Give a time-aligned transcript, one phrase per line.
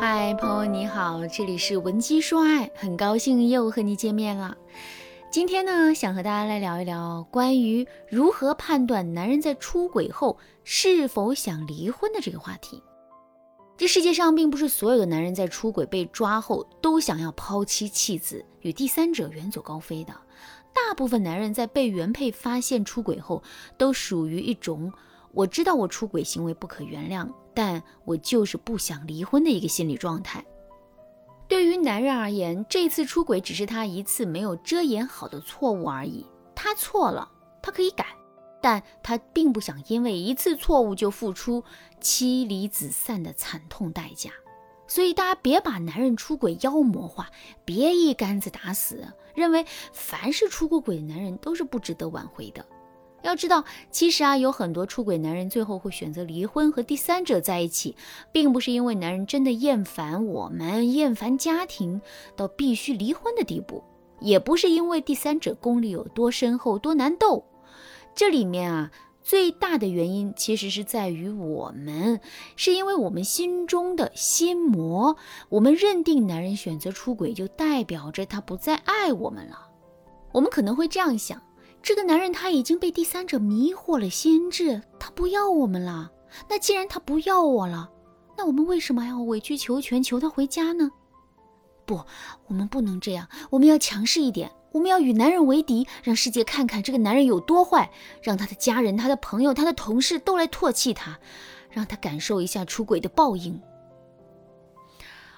[0.00, 4.56] 嗨，朋友你好，这里是文姬说爱，很高兴又和你见面了。
[5.30, 12.82] 今天呢，想和大家来聊一聊关于如何判断男人在出轨后是否想离婚的这个话题。
[13.76, 20.12] 这世界上并不是所有的男人在出轨被抓后都想要抛妻弃子，与第三者远走高飞的。
[20.74, 23.42] 大部分男人在被原配发现出轨后，
[23.78, 24.92] 都属于一种
[25.36, 30.42] 我知道我出轨行为不可原谅，但我就是不想离婚的一个心理状态。
[31.46, 36.24] 对于男人而言，这次出轨只是他一次没有遮掩好的错误而已，
[36.54, 38.06] 他错了，他可以改。
[38.62, 41.62] 但他并不想因为一次错误就付出
[42.00, 44.30] 妻离子散的惨痛代价，
[44.88, 47.30] 所以大家别把男人出轨妖魔化，
[47.66, 52.64] 别一竿子打死，认为凡是出过轨的男人都是不值得挽回的。
[53.26, 57.96] 要知道，其实啊，有很多出轨男人最后会选择离婚和第三者在一起，
[58.30, 62.00] 并不是因为男人真的厌烦我们、厌烦家庭
[62.36, 63.82] 到必须离婚的地步，
[64.20, 67.44] 也不是因为第三者功力有多深厚、多难斗。
[68.14, 68.92] 这里面啊，
[69.24, 72.20] 最大的原因其实是在于我们，
[72.54, 75.16] 是因为我们心中的心魔，
[75.48, 79.66] 我们认定男人选择出轨就代表着他不再爱我们了。
[80.32, 81.42] 我们可能会这样想：
[81.86, 86.10] 这个男人他已经被第三者迷惑了心智，他不要我们了。
[86.50, 87.88] 那既然他不要我了，
[88.36, 90.90] 那我们为什么要委曲求全求他回家呢？
[91.84, 92.00] 不，
[92.48, 94.50] 我们不能这样，我们要强势一点。
[94.72, 97.88] 我们要与男人为敌，让世界看看这个男人有多坏，
[98.20, 101.20] 让他的家人、他的朋友、他的同事都来唾弃他，
[101.70, 103.62] 让他感受一下出轨的报应。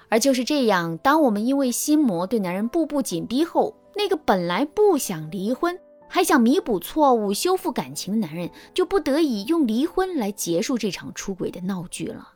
[0.09, 5.79] 而就是这样，当我们因为心魔对男人步步紧逼后，那个本来不想离婚，
[6.09, 12.33] 还想弥补错误、修复感情的男人，就不得已用离婚来结束这场出轨的闹剧了。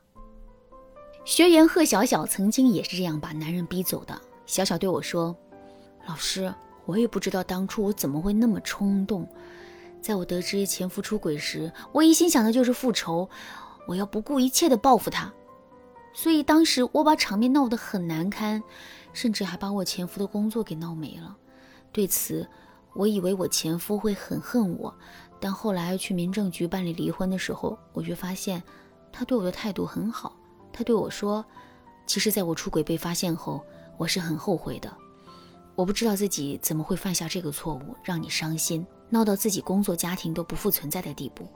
[1.26, 4.18] 学员贺小小曾经也是这样把男人逼走的。
[4.46, 5.36] 小小对我说
[6.08, 6.54] ：“老师。”
[6.86, 9.26] 我也不知道当初我怎么会那么冲动，
[10.02, 13.26] 在我得知前夫出轨时，我一心想的就是复仇，
[13.88, 15.32] 我要不顾一切的报复他。
[16.12, 18.62] 所以当时我把场面闹得很难堪，
[19.14, 21.34] 甚至还把我前夫的工作给闹没了。
[21.90, 22.46] 对此，
[22.94, 24.94] 我以为我前夫会很恨我，
[25.40, 28.62] 但后来去民政局办理离婚的时候，我却发现
[29.12, 30.36] 他对我的态度很好。
[30.72, 31.44] 他对我说
[32.06, 33.64] ：“其实，在我出轨被发现后，
[33.96, 34.92] 我是很后悔的。”
[35.76, 41.48] 我不知道自己怎么会犯下这个错误，让你伤心，闹到自己工作家庭都不复存在的地步。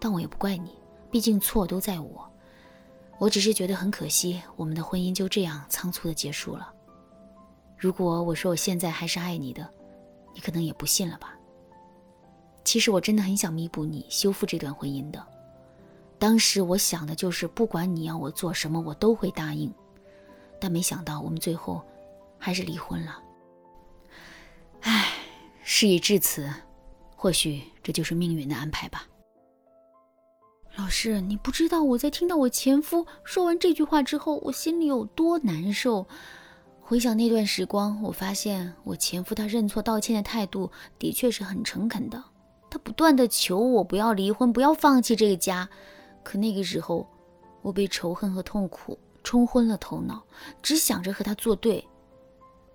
[0.00, 0.78] 但我也不怪你，
[1.10, 2.30] 毕竟错都在我。
[3.18, 6.72] 我只是觉得很可惜，我们的婚姻就这样仓促的结束了。
[7.76, 9.68] 如果我说我现在还是爱你的，
[10.34, 11.34] 你可能也不信了吧？
[12.64, 15.24] 其实我真的很想弥补你，修复这段婚姻的。
[16.18, 19.72] 当时我想的就是，不管你要我做什么，我都会答应。
[20.58, 21.82] 但没想到我们最后
[22.38, 23.22] 还是离婚了。
[24.80, 25.12] 唉，
[25.62, 26.50] 事已至此，
[27.14, 29.06] 或许这就是命运的安排吧。
[30.76, 36.06] 老师，你不知道我在听到我前夫说完这句话之后，我心里有多难受。
[36.86, 42.22] 回想那段时光，我发现我前夫他认错道歉的态度的确是很诚恳的。
[42.70, 45.66] 他不断的求我不要离婚，不要放弃这个家。
[46.22, 47.08] 可那个时候，
[47.62, 50.22] 我被仇恨和痛苦冲昏了头脑，
[50.60, 51.82] 只想着和他作对。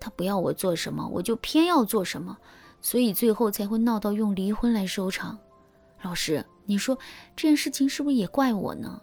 [0.00, 2.36] 他不要我做什么，我就偏要做什么，
[2.82, 5.38] 所以最后才会闹到用离婚来收场。
[6.02, 6.98] 老师，你说
[7.36, 9.00] 这件事情是不是也怪我呢？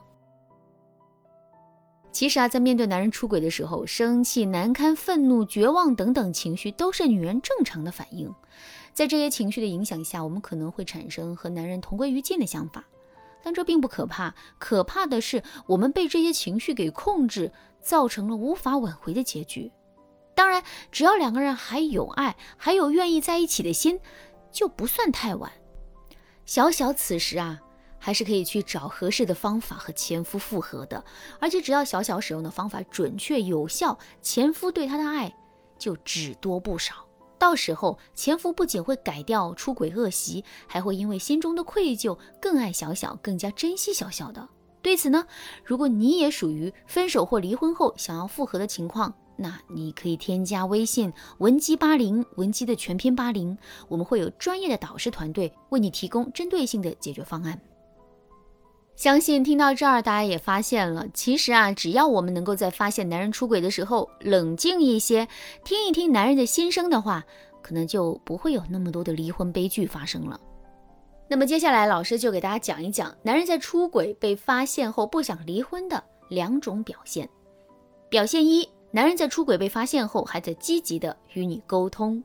[2.18, 8.34] 其实啊，在面对男人出轨的时候，生气、难堪、愤怒、绝望等等情绪都是女人正常的反应。
[8.92, 12.84] 在这些情绪的影响下，我们可能会产生和男人同归于尽的想法，
[13.44, 14.34] 但这并不可怕。
[14.58, 17.52] 可怕的是，我们被这些情绪给控制，
[17.82, 19.72] 造成了无法挽回的结局。
[20.34, 24.00] 当然，只要两个人还有爱，还有愿意在一起的心，
[24.52, 25.52] 就不算太晚。
[26.48, 27.62] 小小此时啊，
[28.00, 31.04] 还是可以去找合适的方法和前夫复合的。
[31.40, 35.34] 而且只要小小使用的方法准确有效，前夫对她的爱
[35.78, 37.06] 就只多不少。
[37.40, 44.50] 到时候，前夫不仅会改掉出轨恶习，还会因为心中的愧疚更爱小小，更加珍惜小小的。
[44.82, 45.26] 对此呢，
[45.64, 53.56] 如果你也属于分手或离婚后想要复合的情况，那你可以添加微信文姬八零，文姬的全拼八零，
[53.88, 57.60] 我们会有专业的导师团队为你提供针对性的解决方案。
[58.98, 65.28] 相信听到这儿，大家也发现了，其实啊，只要我们能够在发现男人出轨的时候冷静一些，
[65.64, 67.24] 听一听男人的心声的话，
[67.62, 70.40] 可能就不会有那么多的离婚悲剧发生了。
[71.28, 77.30] 那么接下来，老师就给大家讲一讲，男人在出轨被发现后不想离婚的两种表现。
[78.10, 82.24] 表现一，男人在出轨被发现后，还在积极的与你沟通。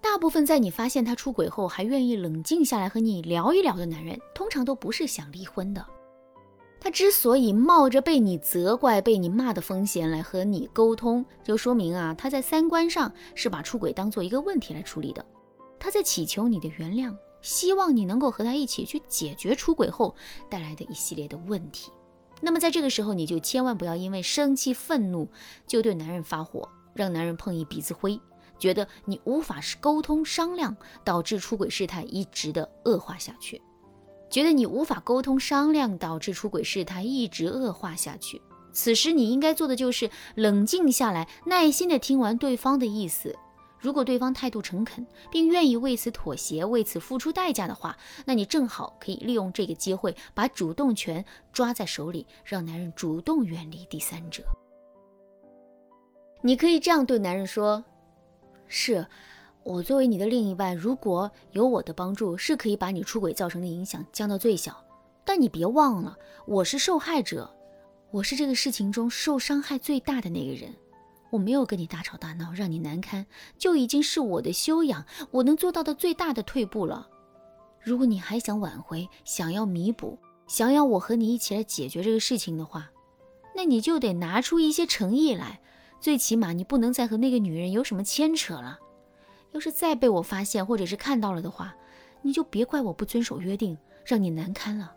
[0.00, 5.84] 大部分在你发现他出轨后，还愿意冷静下来和你聊一聊的男人，通常都不是想离婚的。
[6.80, 15.24] 他之所以冒着被你责怪、被你骂的风险来和你沟通，就说明啊，他在三观上是把出轨当做一个问题来处理的。
[15.80, 20.14] 他在祈求你的原谅，希望你能够和他一起去解决出轨后
[20.48, 21.90] 带来的一系列的问题。
[22.40, 25.28] 那么在这个时候，你就千万不要因为生气、愤怒
[25.66, 28.18] 就对男人发火，让男人碰一鼻子灰。
[28.58, 33.60] 觉得你无法沟通商量，导致出轨事态一直的恶化下去；
[34.28, 38.42] 觉得你无法沟通商量，导致出轨事态一直恶化下去。
[38.72, 43.34] 此时你应该做的就是冷静下来，耐心的听完对方的意思。
[43.80, 54.42] 如果对方态度诚恳，并愿意为此妥协、为此付出代价的话，那你正好可以利用这个机会，把主动权抓在手里，让男人主动远离第三者。
[56.42, 57.84] 你可以这样对男人说。
[58.68, 59.06] 是，
[59.64, 64.76] 我作为你的另一半，如果有我的帮助，是可以把你出轨造成的影响降到最小。
[65.24, 66.16] 但你别忘了，
[66.46, 67.50] 我是受害者，
[68.10, 70.74] 我是这个事情中受伤害最大的那个人。
[71.30, 73.26] 我没有跟你大吵大闹，让你难堪，
[73.58, 77.06] 就已经是我的修养，我能做到的最大的退步了。
[77.82, 82.90] 如果你还想挽回，想要弥补，想要我和你一起来解决这个事情的话，
[83.54, 85.60] 那你就得拿出一些诚意来。
[86.00, 88.78] 最起码你不能再和那个女人有什么牵扯了。
[89.52, 91.74] 要是再被我发现或者是看到了的话，
[92.22, 94.92] 你就别怪我不遵守约定，让你难堪了。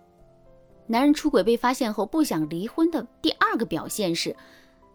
[0.88, 4.36] 男人出轨被发现后不想离婚的第二个表现是，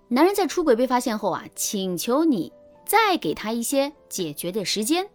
[0.08, 2.53] 男人在出轨被发现后啊，请求你
[2.85, 5.08] 再给他一些解决的时间。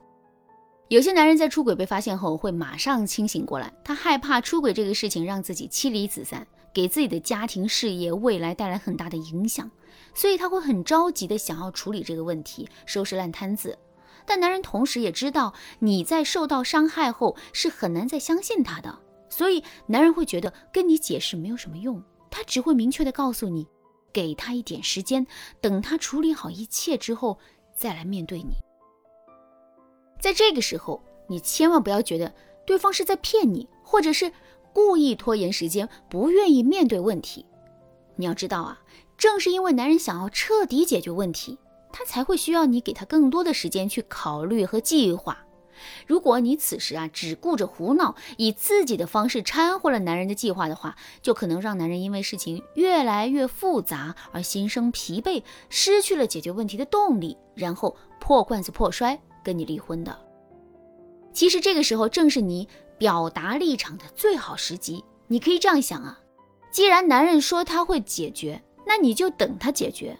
[0.87, 6.45] 有些男人在出轨被发现后会马上清醒过来，他害怕出轨这个事情让自己妻离子散。
[6.73, 9.69] 给自己的家庭、事业、未来带来很大的影响，
[10.13, 13.77] 所以他会很着急的想要处理这个问题，收拾烂摊子。
[14.25, 23.67] 但男人同时也知道你在受到伤害后是很难再相信他的，所以男人会觉得跟你解释没有什么用，他只会明确的告诉你，
[24.13, 25.25] 给他一点时间，
[25.59, 27.37] 等他处理好一切之后
[27.75, 28.55] 再来面对你。
[30.19, 32.31] 在这个时候，你千万不要觉得
[32.65, 34.31] 对方是在骗你，或者是。
[34.73, 37.45] 故意拖延时间，不愿意面对问题。
[38.15, 38.81] 你要知道啊，
[39.17, 41.57] 正是因为男人想要彻底解决问题，
[41.91, 45.37] 他才会需要你给他更多的时间去考虑和计划。
[46.05, 60.15] 如果你此时啊只顾着胡闹，以自己的方式掺和了男人的计划的话，就可能让男人因为事情越来越复杂而心生疲惫，失去了解决问题的动力，然后破罐子破摔，跟你离婚的。
[61.33, 62.67] 其实这个时候正是你。
[63.01, 66.19] 表达立场的最好时机，你可以这样想啊，
[66.69, 70.15] 既然男人说他会解决，那你就等他解决。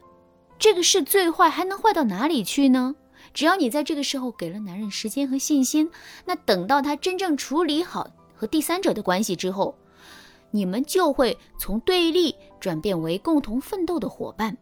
[0.58, 2.96] 这个事最坏还能坏到哪里去呢？
[3.36, 5.92] 只要你在这个时候给了男人时间和信心，
[6.26, 9.78] 那等到他真正处理好和第三者的关系之后，
[10.50, 14.58] 你们就会从对立转变为共同奋斗的伙伴。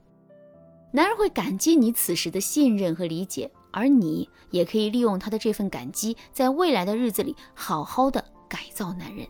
[0.91, 3.49] 男人会感激你此时的信任和理解。
[3.71, 9.27] 而你也可以利用他的这份感激，在未来的日子里好好的改造男人。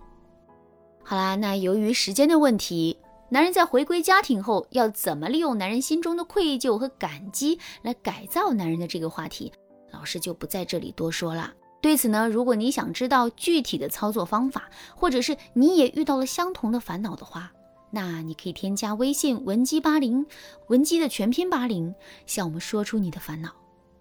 [1.03, 2.97] 好啦，那由于时间的问题，
[3.29, 9.51] 男人在回归家庭后要怎么利用男人心中的愧疚和感激来改造男人的这个话题，
[9.91, 11.53] 老师就不在这里多说了。
[11.81, 17.51] 对此呢，如果你想知道具体的操作方法，或者是你也遇到了相同的烦恼的话，
[17.91, 20.25] 那你可以添加微信文姬八零，
[20.67, 23.49] 文姬的全拼八零，向我们说出你的烦恼。